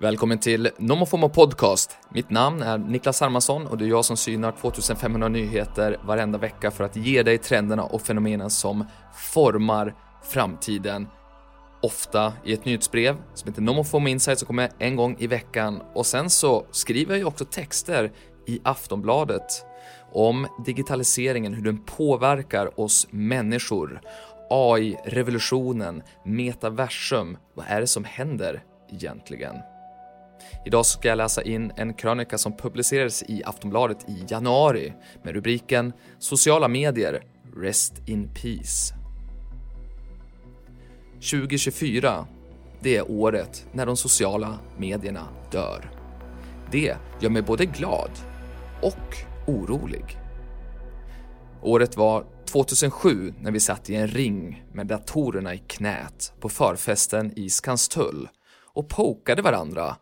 Välkommen 0.00 0.38
till 0.38 0.70
Nomofomo 0.78 1.28
Podcast. 1.28 1.98
Mitt 2.10 2.30
namn 2.30 2.62
är 2.62 2.78
Niklas 2.78 3.20
Hermansson 3.20 3.66
och 3.66 3.78
det 3.78 3.84
är 3.84 3.88
jag 3.88 4.04
som 4.04 4.16
synar 4.16 4.52
2500 4.52 5.28
nyheter 5.28 5.98
varenda 6.04 6.38
vecka 6.38 6.70
för 6.70 6.84
att 6.84 6.96
ge 6.96 7.22
dig 7.22 7.38
trenderna 7.38 7.84
och 7.84 8.02
fenomenen 8.02 8.50
som 8.50 8.84
formar 9.14 9.94
framtiden. 10.22 11.08
Ofta 11.82 12.32
i 12.44 12.52
ett 12.52 12.64
nyhetsbrev 12.64 13.16
som 13.34 13.48
heter 13.48 13.62
Nomofomo 13.62 14.08
Insight 14.08 14.38
som 14.38 14.46
kommer 14.46 14.70
en 14.78 14.96
gång 14.96 15.16
i 15.18 15.26
veckan 15.26 15.82
och 15.94 16.06
sen 16.06 16.30
så 16.30 16.66
skriver 16.70 17.16
jag 17.16 17.28
också 17.28 17.44
texter 17.44 18.12
i 18.46 18.60
Aftonbladet 18.64 19.66
om 20.12 20.46
digitaliseringen, 20.66 21.54
hur 21.54 21.64
den 21.64 21.84
påverkar 21.84 22.80
oss 22.80 23.06
människor. 23.10 24.00
AI-revolutionen, 24.50 26.02
metaversum, 26.24 27.36
vad 27.54 27.66
är 27.68 27.80
det 27.80 27.86
som 27.86 28.04
händer 28.04 28.64
egentligen? 28.88 29.56
Idag 30.66 30.86
ska 30.86 31.08
jag 31.08 31.16
läsa 31.16 31.42
in 31.42 31.72
en 31.76 31.94
krönika 31.94 32.38
som 32.38 32.56
publicerades 32.56 33.22
i 33.22 33.42
Aftonbladet 33.44 34.08
i 34.08 34.24
januari 34.28 34.92
med 35.22 35.34
rubriken 35.34 35.92
“Sociala 36.18 36.68
medier, 36.68 37.22
Rest 37.56 38.08
in 38.08 38.28
Peace”. 38.34 38.94
2024, 41.14 42.26
det 42.80 42.96
är 42.96 43.10
året 43.10 43.66
när 43.72 43.86
de 43.86 43.96
sociala 43.96 44.58
medierna 44.78 45.28
dör. 45.50 45.90
Det 46.70 46.96
gör 47.20 47.30
mig 47.30 47.42
både 47.42 47.66
glad 47.66 48.10
och 48.82 49.16
orolig. 49.46 50.18
Året 51.62 51.96
var 51.96 52.24
2007 52.44 53.34
när 53.40 53.50
vi 53.50 53.60
satt 53.60 53.90
i 53.90 53.94
en 53.94 54.08
ring 54.08 54.64
med 54.72 54.86
datorerna 54.86 55.54
i 55.54 55.58
knät 55.58 56.32
på 56.40 56.48
förfesten 56.48 57.32
i 57.38 57.50
Skanstull 57.50 58.28
och 58.74 58.88
pokade 58.88 59.42
varandra 59.42 59.96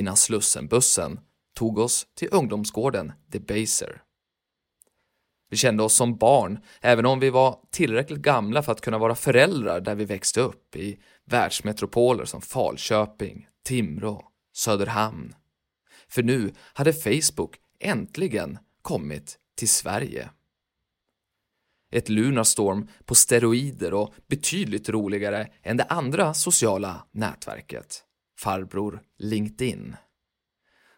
innan 0.00 0.16
Slussenbussen 0.16 1.20
tog 1.54 1.78
oss 1.78 2.06
till 2.14 2.28
ungdomsgården 2.30 3.12
Debaser. 3.26 4.02
Vi 5.50 5.56
kände 5.56 5.82
oss 5.82 5.94
som 5.94 6.16
barn, 6.16 6.58
även 6.80 7.06
om 7.06 7.20
vi 7.20 7.30
var 7.30 7.60
tillräckligt 7.70 8.18
gamla 8.18 8.62
för 8.62 8.72
att 8.72 8.80
kunna 8.80 8.98
vara 8.98 9.14
föräldrar 9.14 9.80
där 9.80 9.94
vi 9.94 10.04
växte 10.04 10.40
upp 10.40 10.76
i 10.76 10.98
världsmetropoler 11.24 12.24
som 12.24 12.40
Falköping, 12.40 13.48
Timrå, 13.64 14.28
Söderhamn. 14.52 15.34
För 16.08 16.22
nu 16.22 16.52
hade 16.58 16.92
Facebook 16.92 17.56
äntligen 17.80 18.58
kommit 18.82 19.38
till 19.56 19.68
Sverige. 19.68 20.30
Ett 21.92 22.08
Lunarstorm 22.08 22.88
på 23.04 23.14
steroider 23.14 23.94
och 23.94 24.14
betydligt 24.26 24.88
roligare 24.88 25.48
än 25.62 25.76
det 25.76 25.84
andra 25.84 26.34
sociala 26.34 27.06
nätverket 27.12 28.04
farbror 28.40 29.02
LinkedIn. 29.18 29.96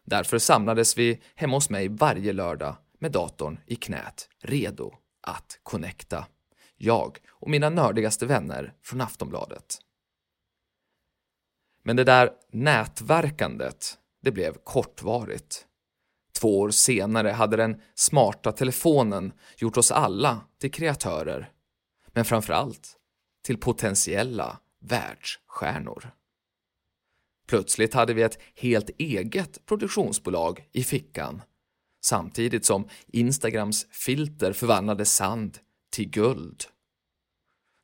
Därför 0.04 0.38
samlades 0.38 0.98
vi 0.98 1.22
hemma 1.34 1.56
hos 1.56 1.70
mig 1.70 1.88
varje 1.88 2.32
lördag 2.32 2.76
med 2.98 3.12
datorn 3.12 3.60
i 3.66 3.76
knät, 3.76 4.28
redo 4.40 4.94
att 5.22 5.60
connecta. 5.62 6.26
Jag 6.76 7.18
och 7.28 7.50
mina 7.50 7.70
nördigaste 7.70 8.26
vänner 8.26 8.74
från 8.82 9.00
Aftonbladet. 9.00 9.78
Men 11.84 11.96
det 11.96 12.04
där 12.04 12.30
nätverkandet, 12.52 13.98
det 14.22 14.32
blev 14.32 14.54
kortvarigt. 14.64 15.66
Två 16.40 16.60
år 16.60 16.70
senare 16.70 17.30
hade 17.30 17.56
den 17.56 17.80
smarta 17.94 18.52
telefonen 18.52 19.32
gjort 19.56 19.76
oss 19.76 19.90
alla 19.90 20.40
till 20.60 20.72
kreatörer, 20.72 21.52
men 22.06 22.24
framförallt 22.24 22.96
till 23.44 23.58
potentiella 23.58 24.58
världsstjärnor. 24.80 26.21
Plötsligt 27.52 27.94
hade 27.94 28.14
vi 28.14 28.22
ett 28.22 28.38
helt 28.54 28.90
eget 28.98 29.66
produktionsbolag 29.66 30.68
i 30.72 30.84
fickan 30.84 31.42
samtidigt 32.04 32.64
som 32.64 32.88
Instagrams 33.06 33.86
filter 33.90 34.52
förvandlade 34.52 35.04
sand 35.04 35.58
till 35.90 36.10
guld. 36.10 36.64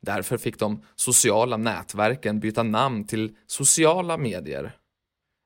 Därför 0.03 0.39
fick 0.39 0.59
de 0.59 0.83
sociala 0.97 1.57
nätverken 1.57 2.41
byta 2.41 2.63
namn 2.63 3.07
till 3.07 3.37
sociala 3.47 4.17
medier. 4.17 4.77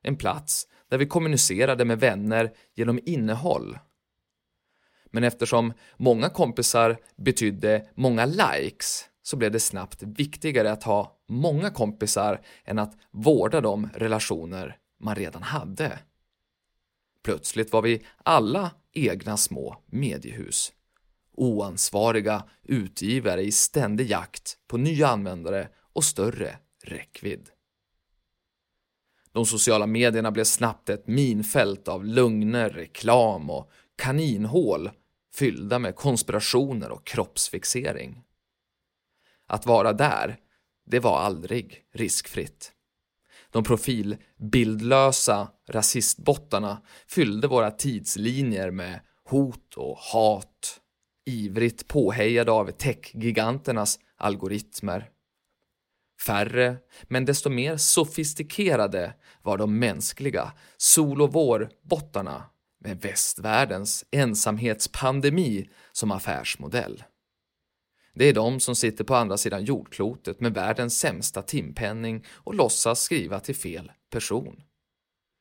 En 0.02 0.16
plats 0.16 0.68
där 0.90 0.98
vi 0.98 1.06
kommunicerade 1.06 1.84
med 1.84 2.00
vänner 2.00 2.52
genom 2.74 3.00
innehåll. 3.06 3.78
Men 5.10 5.24
eftersom 5.24 5.72
många 5.96 6.28
kompisar 6.28 6.98
betydde 7.16 7.88
många 7.94 8.26
likes 8.26 9.04
så 9.22 9.36
blev 9.36 9.52
det 9.52 9.60
snabbt 9.60 10.02
viktigare 10.02 10.72
att 10.72 10.82
ha 10.82 11.21
många 11.32 11.70
kompisar 11.70 12.40
än 12.64 12.78
att 12.78 12.96
vårda 13.10 13.60
de 13.60 13.88
relationer 13.94 14.76
man 15.00 15.14
redan 15.14 15.42
hade. 15.42 15.98
Plötsligt 17.22 17.72
var 17.72 17.82
vi 17.82 18.06
alla 18.22 18.70
egna 18.92 19.36
små 19.36 19.82
mediehus. 19.86 20.72
Oansvariga 21.32 22.44
utgivare 22.62 23.42
i 23.42 23.52
ständig 23.52 24.10
jakt 24.10 24.58
på 24.66 24.76
nya 24.76 25.08
användare 25.08 25.68
och 25.92 26.04
större 26.04 26.58
räckvidd. 26.84 27.48
De 29.32 29.46
sociala 29.46 29.86
medierna 29.86 30.30
blev 30.30 30.44
snabbt 30.44 30.88
ett 30.88 31.06
minfält 31.06 31.88
av 31.88 32.04
lögner, 32.04 32.70
reklam 32.70 33.50
och 33.50 33.70
kaninhål 33.96 34.90
fyllda 35.34 35.78
med 35.78 35.96
konspirationer 35.96 36.90
och 36.90 37.06
kroppsfixering. 37.06 38.22
Att 39.46 39.66
vara 39.66 39.92
där, 39.92 40.36
det 40.86 40.98
var 40.98 41.18
aldrig 41.18 41.84
riskfritt. 41.94 42.72
De 43.50 43.64
profilbildlösa 43.64 45.48
rasistbottarna 45.68 46.82
fyllde 47.08 47.48
våra 47.48 47.70
tidslinjer 47.70 48.70
med 48.70 49.00
hot 49.24 49.74
och 49.74 49.96
hat, 49.96 50.80
ivrigt 51.26 51.88
påhejade 51.88 52.52
av 52.52 52.70
techgiganternas 52.70 53.98
algoritmer. 54.16 55.10
Färre, 56.26 56.76
men 57.02 57.24
desto 57.24 57.50
mer 57.50 57.76
sofistikerade 57.76 59.14
var 59.42 59.58
de 59.58 59.78
mänskliga 59.78 60.52
sol 60.76 61.22
och 61.22 61.32
vårbottarna 61.32 62.44
med 62.84 63.00
västvärldens 63.00 64.04
ensamhetspandemi 64.10 65.68
som 65.92 66.10
affärsmodell. 66.10 67.02
Det 68.14 68.24
är 68.24 68.32
de 68.32 68.60
som 68.60 68.76
sitter 68.76 69.04
på 69.04 69.14
andra 69.14 69.36
sidan 69.36 69.64
jordklotet 69.64 70.40
med 70.40 70.54
världens 70.54 70.98
sämsta 70.98 71.42
timpenning 71.42 72.24
och 72.28 72.54
låtsas 72.54 73.02
skriva 73.02 73.40
till 73.40 73.56
fel 73.56 73.92
person. 74.10 74.62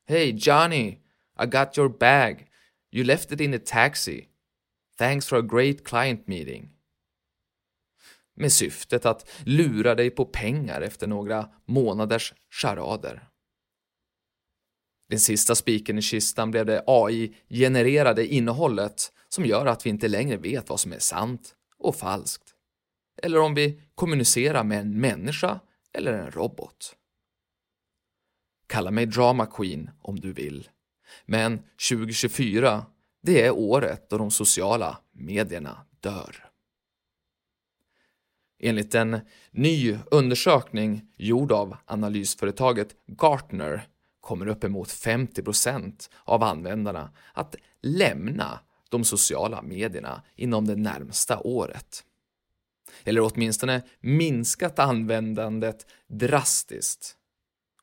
Hey 0.07 0.31
Johnny, 0.37 0.97
I 1.43 1.45
got 1.45 1.77
your 1.77 1.89
bag. 1.89 2.47
You 2.91 3.03
left 3.03 3.31
it 3.31 3.41
in 3.41 3.53
a 3.53 3.59
taxi. 3.65 4.27
Thanks 4.97 5.27
for 5.27 5.37
a 5.37 5.41
great 5.41 5.83
client 5.83 6.27
meeting. 6.27 6.69
Med 8.35 8.51
syftet 8.51 9.05
att 9.05 9.29
lura 9.45 9.95
dig 9.95 10.09
på 10.09 10.25
pengar 10.25 10.81
efter 10.81 11.07
några 11.07 11.49
månaders 11.65 12.33
charader. 12.49 13.27
Den 15.09 15.19
sista 15.19 15.55
spiken 15.55 15.97
i 15.97 16.01
kistan 16.01 16.51
blev 16.51 16.65
det 16.65 16.83
AI-genererade 16.87 18.25
innehållet 18.25 19.11
som 19.29 19.45
gör 19.45 19.65
att 19.65 19.85
vi 19.85 19.89
inte 19.89 20.07
längre 20.07 20.37
vet 20.37 20.69
vad 20.69 20.79
som 20.79 20.93
är 20.93 20.99
sant 20.99 21.55
och 21.77 21.95
falskt 21.95 22.50
eller 23.23 23.39
om 23.39 23.53
vi 23.53 23.81
kommunicerar 23.95 24.63
med 24.63 24.79
en 24.79 24.99
människa 24.99 25.59
eller 25.93 26.13
en 26.13 26.31
robot. 26.31 26.95
Kalla 28.67 28.91
mig 28.91 29.05
drama 29.05 29.45
queen 29.45 29.89
om 30.01 30.19
du 30.19 30.33
vill. 30.33 30.69
Men 31.25 31.59
2024, 31.89 32.85
det 33.21 33.45
är 33.45 33.51
året 33.51 34.09
då 34.09 34.17
de 34.17 34.31
sociala 34.31 34.97
medierna 35.11 35.85
dör. 35.99 36.51
Enligt 38.59 38.95
en 38.95 39.19
ny 39.51 39.97
undersökning 40.11 41.07
gjord 41.17 41.51
av 41.51 41.77
analysföretaget 41.85 42.95
Gartner 43.07 43.87
kommer 44.19 44.47
uppemot 44.47 44.87
50% 44.87 46.09
av 46.23 46.43
användarna 46.43 47.09
att 47.33 47.55
lämna 47.81 48.59
de 48.89 49.03
sociala 49.03 49.61
medierna 49.61 50.23
inom 50.35 50.67
det 50.67 50.75
närmsta 50.75 51.39
året 51.39 52.03
eller 53.03 53.21
åtminstone 53.21 53.81
minskat 54.01 54.79
användandet 54.79 55.85
drastiskt. 56.07 57.17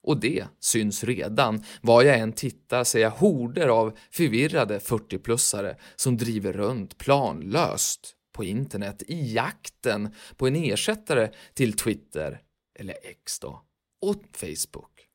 Och 0.02 0.20
det 0.20 0.44
syns 0.60 1.04
redan. 1.04 1.64
Var 1.80 2.02
jag 2.02 2.18
än 2.18 2.32
tittar 2.32 2.84
ser 2.84 3.00
jag 3.00 3.10
horder 3.10 3.68
av 3.68 3.98
förvirrade 4.10 4.78
40-plussare 4.78 5.76
som 5.96 6.16
driver 6.16 6.52
runt 6.52 6.98
planlöst 6.98 8.14
på 8.32 8.44
internet 8.44 9.02
i 9.06 9.34
jakten 9.34 10.14
på 10.36 10.46
en 10.46 10.56
ersättare 10.56 11.30
till 11.54 11.72
Twitter, 11.72 12.40
eller 12.78 12.94
X 13.02 13.40
då, 13.40 13.62
och 14.02 14.24
Facebook. 14.32 15.08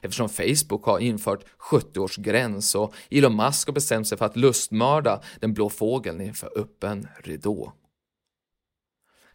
Eftersom 0.00 0.28
Facebook 0.28 0.84
har 0.84 0.98
infört 0.98 1.44
70-årsgräns 1.70 2.76
och 2.76 2.94
Elon 3.10 3.36
Musk 3.36 3.68
har 3.68 3.74
bestämt 3.74 4.08
sig 4.08 4.18
för 4.18 4.24
att 4.24 4.36
lustmörda 4.36 5.22
den 5.40 5.54
blå 5.54 5.70
fågeln 5.70 6.20
inför 6.20 6.58
öppen 6.58 7.08
ridå. 7.24 7.72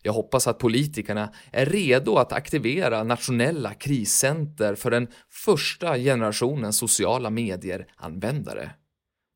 Jag 0.06 0.14
hoppas 0.14 0.48
att 0.48 0.60
politikerna 0.60 1.34
är 1.52 1.66
redo 1.66 2.16
att 2.16 2.32
aktivera 2.32 3.04
nationella 3.04 3.74
kriscenter 3.74 4.76
för 4.76 4.92
den 4.92 5.08
första 5.30 5.98
generationens 5.98 6.78
sociala 6.78 7.30
medier-användare. 7.30 8.70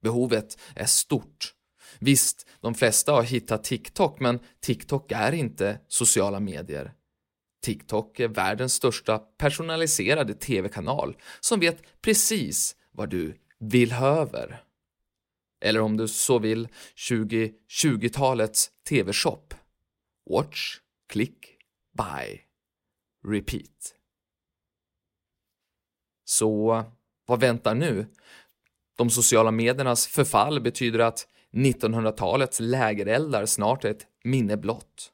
Behovet 0.04 0.58
är 0.76 0.86
stort. 0.86 1.54
Visst, 2.00 2.48
de 2.62 2.76
flesta 2.76 3.12
har 3.12 3.24
hittat 3.24 3.64
TikTok, 3.64 4.20
men 4.20 4.40
TikTok 4.62 5.12
är 5.12 5.32
inte 5.32 5.80
sociala 5.88 6.40
medier. 6.40 6.94
TikTok 7.64 8.20
är 8.20 8.28
världens 8.28 8.74
största 8.74 9.18
personaliserade 9.18 10.34
TV-kanal 10.34 11.18
som 11.40 11.60
vet 11.60 12.02
precis 12.02 12.76
vad 12.92 13.10
du 13.10 13.38
vill 13.60 13.92
höver. 13.92 14.62
Eller 15.62 15.80
om 15.80 15.98
du 15.98 16.08
så 16.08 16.40
vill 16.40 16.68
2020-talets 17.10 18.70
TV-shop. 18.90 19.54
Watch, 20.30 20.80
click, 21.10 21.58
buy, 21.98 22.40
repeat. 23.28 23.96
Så 26.26 26.84
vad 27.26 27.40
väntar 27.40 27.76
nu? 27.76 28.08
De 28.98 29.10
sociala 29.10 29.52
mediernas 29.52 30.08
förfall 30.08 30.62
betyder 30.62 31.00
att 31.00 31.28
1900-talets 31.52 32.60
lägereldar 32.60 33.46
snart 33.46 33.86
är 33.86 33.90
ett 33.90 34.08
minne 34.24 34.58
blott. 34.58 35.12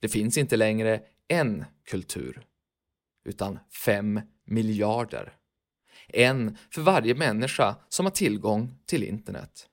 Det 0.00 0.08
finns 0.08 0.38
inte 0.38 0.56
längre 0.56 1.02
en 1.28 1.64
kultur, 1.84 2.46
utan 3.24 3.58
fem 3.70 4.20
miljarder. 4.44 5.36
En 6.08 6.56
för 6.70 6.82
varje 6.82 7.14
människa 7.14 7.76
som 7.88 8.06
har 8.06 8.10
tillgång 8.10 8.74
till 8.86 9.04
internet. 9.04 9.69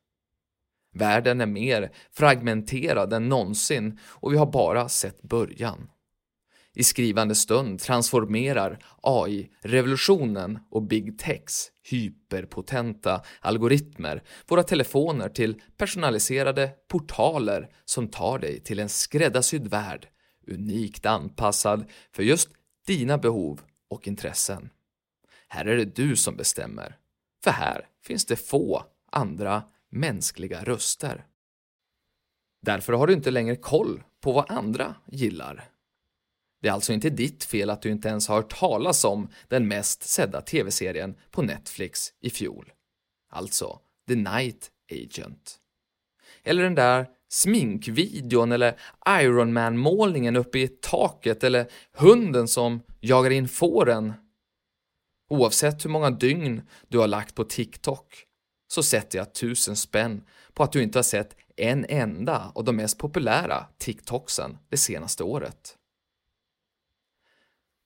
Världen 0.97 1.41
är 1.41 1.45
mer 1.45 1.91
fragmenterad 2.11 3.13
än 3.13 3.29
någonsin 3.29 3.99
och 4.05 4.33
vi 4.33 4.37
har 4.37 4.51
bara 4.51 4.89
sett 4.89 5.21
början. 5.21 5.89
I 6.73 6.83
skrivande 6.83 7.35
stund 7.35 7.79
transformerar 7.79 8.79
AI-revolutionen 9.01 10.59
och 10.71 10.83
big 10.83 11.19
techs 11.19 11.71
hyperpotenta 11.89 13.21
algoritmer 13.41 14.23
våra 14.47 14.63
telefoner 14.63 15.29
till 15.29 15.61
personaliserade 15.77 16.71
portaler 16.87 17.69
som 17.85 18.07
tar 18.07 18.39
dig 18.39 18.59
till 18.59 18.79
en 18.79 18.89
skräddarsydd 18.89 19.67
värld 19.67 20.07
unikt 20.47 21.05
anpassad 21.05 21.85
för 22.11 22.23
just 22.23 22.49
dina 22.87 23.17
behov 23.17 23.61
och 23.89 24.07
intressen. 24.07 24.69
Här 25.47 25.65
är 25.65 25.77
det 25.77 25.95
du 25.95 26.15
som 26.15 26.35
bestämmer, 26.35 26.97
för 27.43 27.51
här 27.51 27.85
finns 28.03 28.25
det 28.25 28.35
få 28.35 28.83
andra 29.11 29.63
mänskliga 29.89 30.63
röster. 30.63 31.25
Därför 32.61 32.93
har 32.93 33.07
du 33.07 33.13
inte 33.13 33.31
längre 33.31 33.55
koll 33.55 34.03
på 34.21 34.31
vad 34.31 34.51
andra 34.51 34.95
gillar. 35.05 35.69
Det 36.61 36.67
är 36.67 36.71
alltså 36.71 36.93
inte 36.93 37.09
ditt 37.09 37.43
fel 37.43 37.69
att 37.69 37.81
du 37.81 37.89
inte 37.89 38.07
ens 38.07 38.27
har 38.27 38.35
hört 38.35 38.59
talas 38.59 39.05
om 39.05 39.29
den 39.47 39.67
mest 39.67 40.03
sedda 40.03 40.41
tv-serien 40.41 41.15
på 41.31 41.41
Netflix 41.41 42.13
i 42.19 42.29
fjol. 42.29 42.71
Alltså 43.29 43.79
The 44.07 44.15
Night 44.15 44.71
Agent. 44.91 45.59
Eller 46.43 46.63
den 46.63 46.75
där 46.75 47.07
sminkvideon 47.29 48.51
eller 48.51 48.79
Iron 49.09 49.53
Man-målningen 49.53 50.35
uppe 50.35 50.59
i 50.59 50.67
taket 50.67 51.43
eller 51.43 51.71
hunden 51.93 52.47
som 52.47 52.81
jagar 52.99 53.31
in 53.31 53.47
fåren. 53.47 54.13
Oavsett 55.29 55.85
hur 55.85 55.89
många 55.89 56.09
dygn 56.09 56.61
du 56.87 56.97
har 56.97 57.07
lagt 57.07 57.35
på 57.35 57.43
TikTok 57.43 58.26
så 58.67 58.83
sätter 58.83 59.17
jag 59.17 59.33
tusen 59.33 59.75
spänn 59.75 60.23
på 60.53 60.63
att 60.63 60.71
du 60.71 60.83
inte 60.83 60.97
har 60.97 61.03
sett 61.03 61.35
en 61.55 61.85
enda 61.89 62.51
av 62.55 62.63
de 62.63 62.75
mest 62.75 62.97
populära 62.97 63.65
TikToksen 63.77 64.57
det 64.69 64.77
senaste 64.77 65.23
året. 65.23 65.77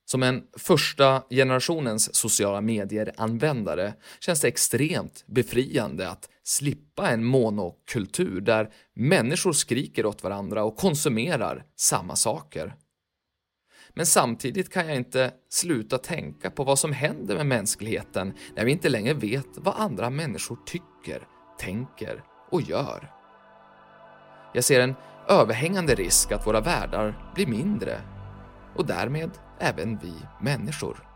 Som 0.06 0.24
en 0.24 0.44
första 0.57 1.24
generationens 1.30 2.16
sociala 2.16 2.62
medier-användare 2.62 3.94
känns 4.19 4.42
det 4.42 4.48
extremt 4.48 5.24
befriande 5.28 6.10
att 6.10 6.30
slippa 6.44 7.10
en 7.10 7.24
monokultur 7.24 8.42
där 8.42 8.74
människor 8.94 9.54
skriker 9.54 10.06
åt 10.06 10.24
varandra 10.24 10.63
och 10.63 10.78
konsumerar 10.78 11.66
samma 11.75 12.16
saker. 12.16 12.75
Men 13.94 14.06
samtidigt 14.06 14.70
kan 14.70 14.88
jag 14.88 14.96
inte 14.96 15.32
sluta 15.50 15.98
tänka 15.98 16.50
på 16.50 16.64
vad 16.64 16.80
som 16.80 16.94
händer 16.94 17.36
med 17.36 17.46
mänskligheten 17.46 18.34
när 18.56 18.66
vi 18.66 18.72
inte 18.72 18.90
längre 18.90 19.14
vet 19.14 19.48
vad 19.56 19.76
andra 19.76 20.10
människor 20.10 20.58
tycker, 20.66 21.28
tänker 21.60 22.24
och 22.52 22.62
gör. 22.62 23.12
Jag 24.54 24.64
ser 24.64 24.80
en 24.80 24.96
överhängande 25.30 25.96
risk 25.96 26.32
att 26.32 26.48
våra 26.48 26.62
världar 26.62 27.32
blir 27.36 27.48
mindre 27.48 28.02
och 28.76 28.86
därmed 28.86 29.32
även 29.60 29.98
vi 29.98 30.14
människor. 30.42 31.08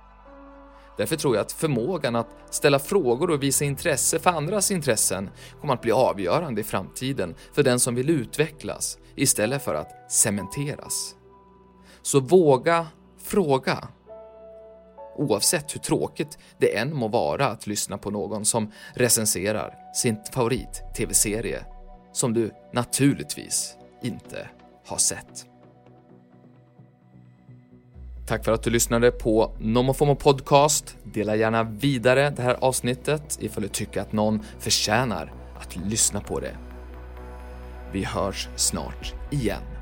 Därför 0.98 1.16
tror 1.16 1.36
jag 1.36 1.42
att 1.42 1.51
förmågan 1.51 2.16
att 2.16 2.27
ställa 2.50 2.80
frågor 2.80 3.31
och 3.31 3.44
visa 3.44 3.66
intresse 3.66 4.19
för 4.19 4.30
andras 4.30 4.72
intressen 4.72 5.30
kommer 5.62 5.74
att 5.74 5.81
bli 5.81 5.92
avgörande 5.92 6.62
i 6.62 6.63
framtiden 6.63 7.36
för 7.54 7.63
den 7.63 7.80
som 7.80 7.95
vill 7.95 8.10
utvecklas 8.10 8.98
istället 9.16 9.63
för 9.63 9.75
att 9.75 10.12
cementeras. 10.12 11.16
Så 12.05 12.19
våga 12.19 12.87
fråga. 13.17 13.87
Oavsett 15.15 15.75
hur 15.75 15.79
tråkigt 15.79 16.37
det 16.57 16.77
än 16.77 16.95
må 16.95 17.07
vara 17.07 17.47
att 17.47 17.67
lyssna 17.67 17.97
på 17.97 18.11
någon 18.11 18.45
som 18.45 18.71
recenserar 18.93 19.75
sin 19.95 20.17
favorit-tv-serie 20.33 21.65
som 22.13 22.33
du 22.33 22.51
naturligtvis 22.73 23.77
inte 24.03 24.49
har 24.85 24.97
sett. 24.97 25.45
Tack 28.27 28.45
för 28.45 28.51
att 28.51 28.63
du 28.63 28.69
lyssnade 28.69 29.11
på 29.11 29.51
NomoFomo 29.59 30.15
Podcast. 30.15 30.97
Dela 31.03 31.35
gärna 31.35 31.63
vidare 31.63 32.29
det 32.29 32.41
här 32.41 32.57
avsnittet 32.61 33.37
ifall 33.41 33.63
du 33.63 33.69
tycker 33.69 34.01
att 34.01 34.11
någon 34.11 34.43
förtjänar 34.59 35.33
att 35.59 35.75
lyssna 35.75 36.21
på 36.21 36.39
det. 36.39 36.57
Vi 37.91 38.03
hörs 38.03 38.49
snart 38.55 39.13
igen. 39.31 39.75